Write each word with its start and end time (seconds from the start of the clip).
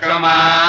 क्रमः 0.00 0.65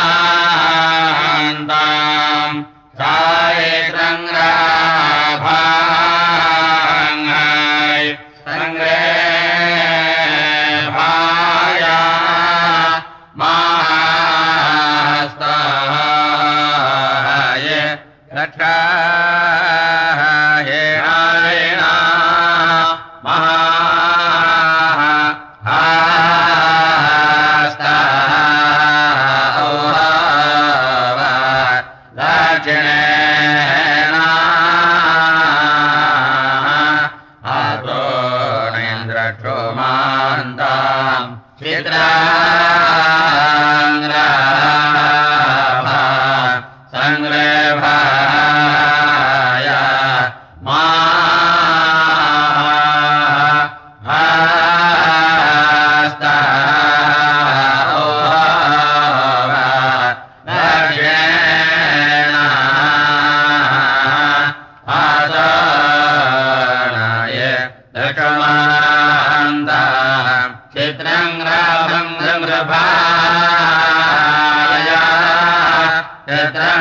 हा 76.29 76.76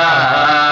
Yeah. 0.00 0.69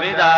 विदा 0.00 0.36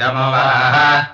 नमो 0.00 1.11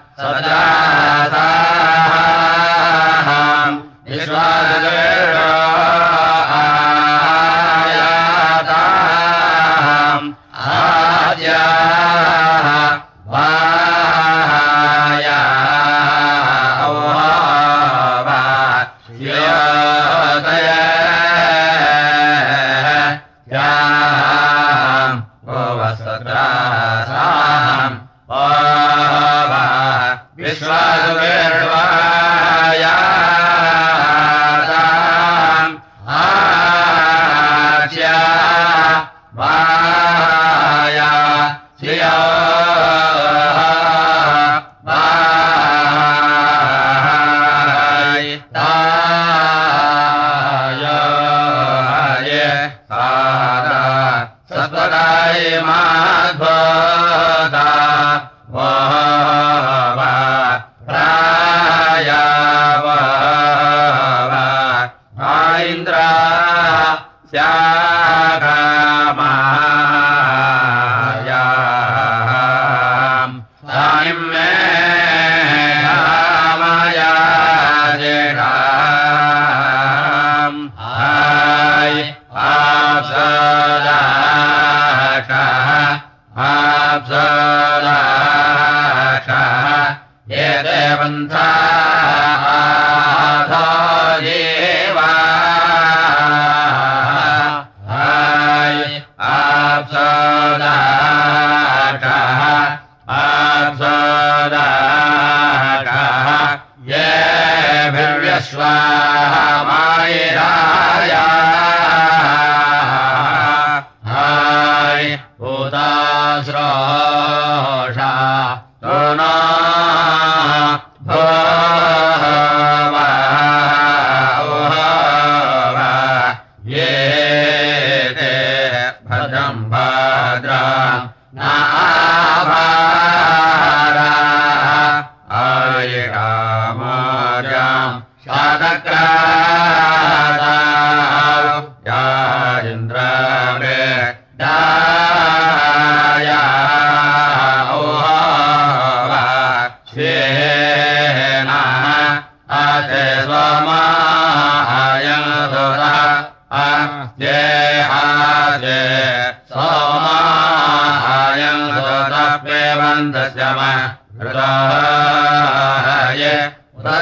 रय 163.56 166.26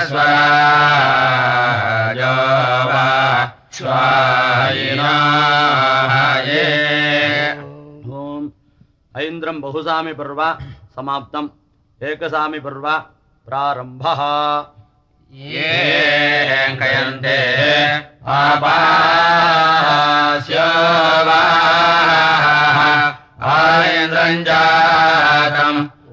स्वायव 0.08 2.92
स्वायराये 3.78 6.66
ऐन्द्रम् 9.24 9.60
बहुसामि 9.62 10.12
पर्व 10.20 10.40
समाप्तम् 10.96 11.48
एकसामि 12.10 12.60
पर्व 12.66 12.86
प्रारम्भः 13.48 14.20
ये 15.54 15.72
कयन्ते 16.80 17.38
आबा 18.38 18.76
स्यावा 20.46 21.40
जातम् 24.48 25.78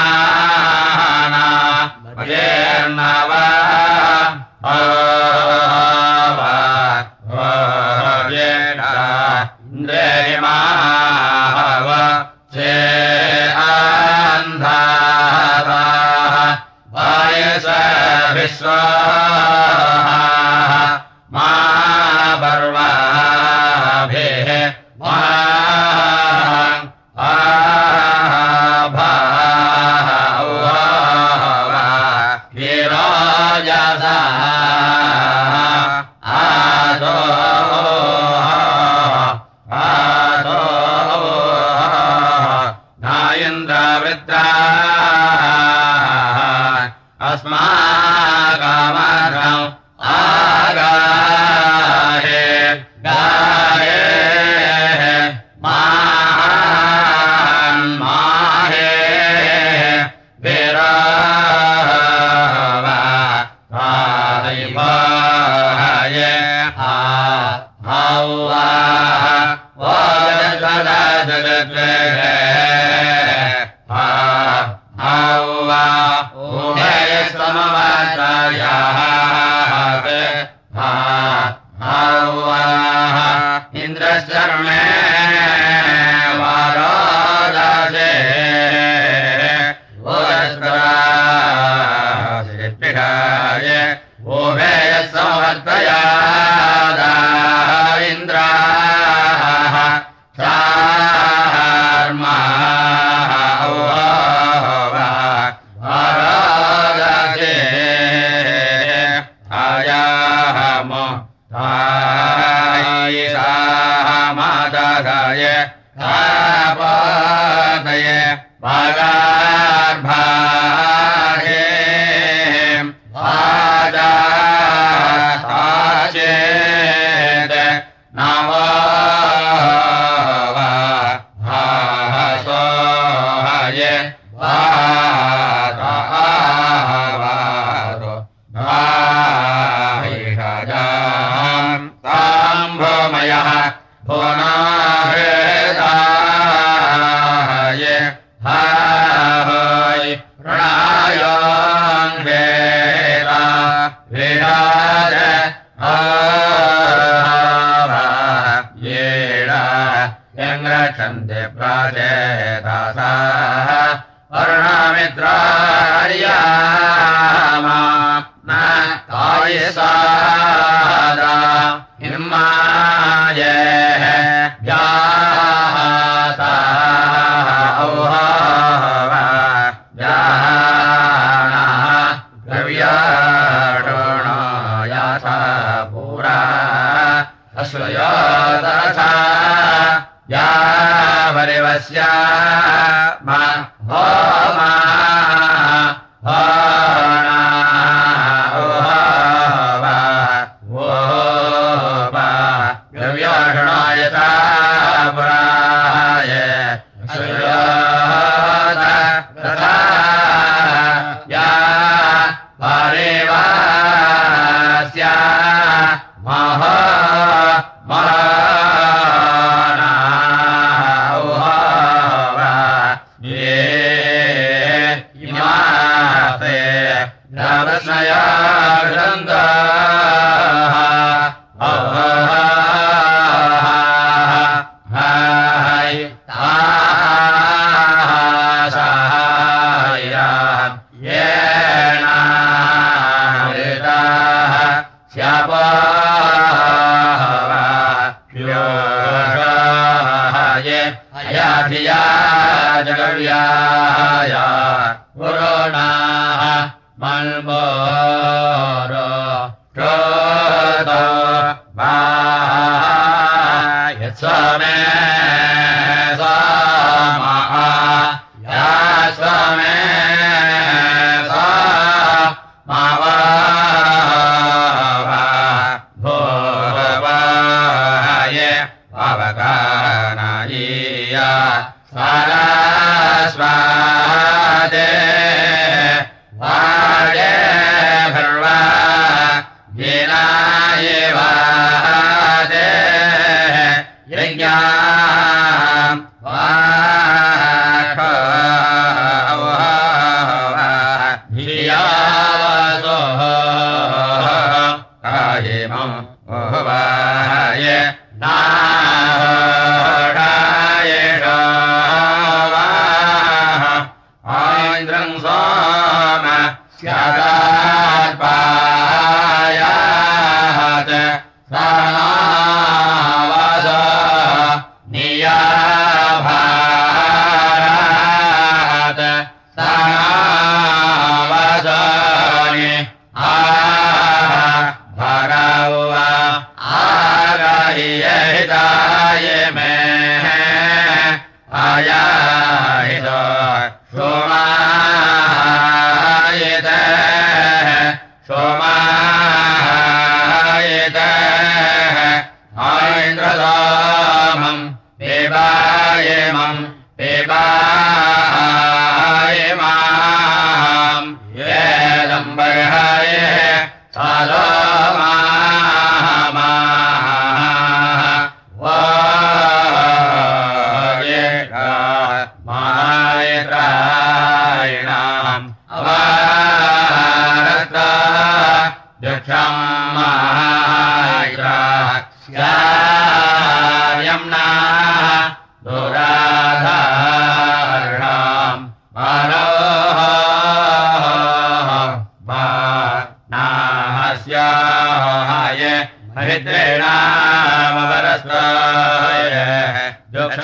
अरुणामिद्रा 164.37 165.37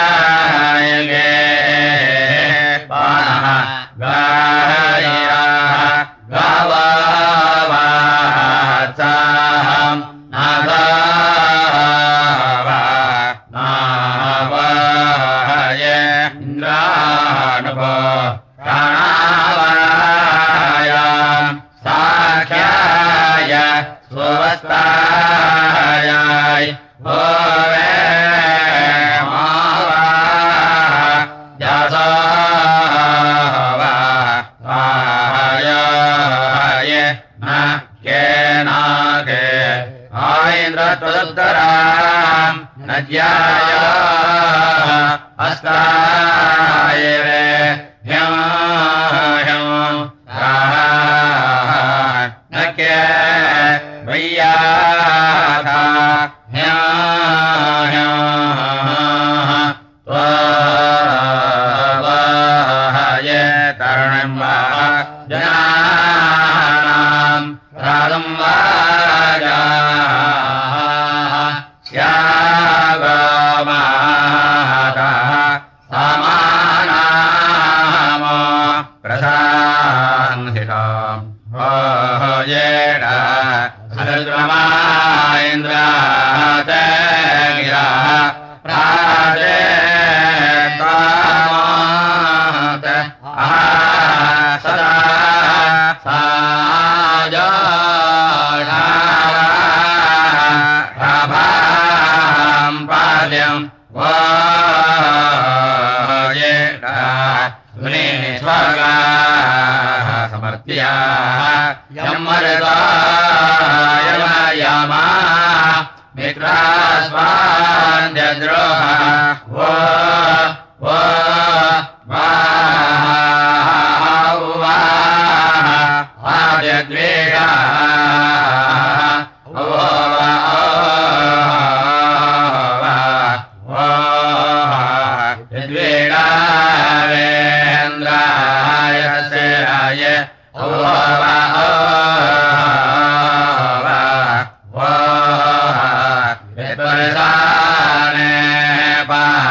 व्राव 147.51 149.05
बार 149.09 149.50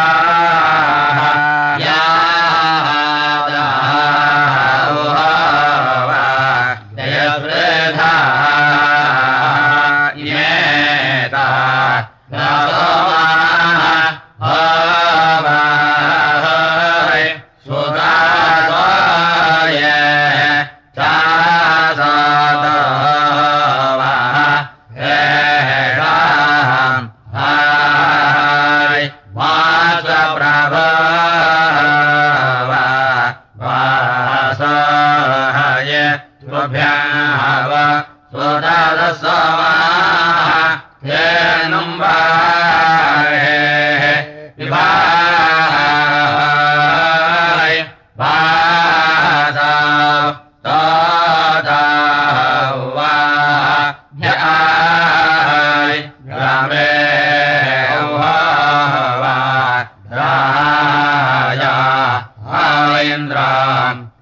न्द्रा 63.31 63.47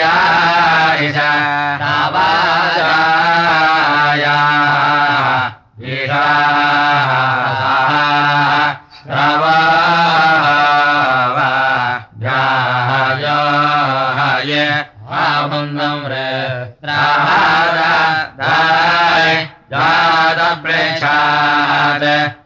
याय 0.01 1.03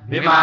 विमा 0.10 0.38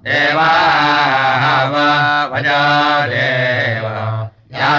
देवा 0.05 0.49
भजा 2.31 2.59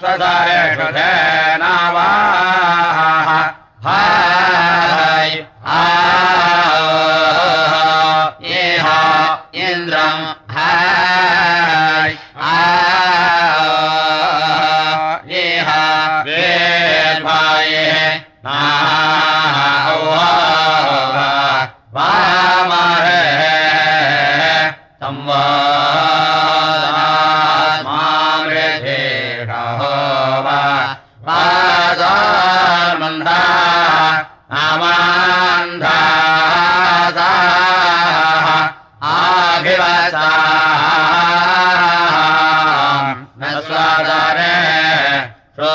अभिवत्सन्न 0.00 0.39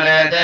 ಮನೆ 0.00 0.14
ಜ 0.34 0.39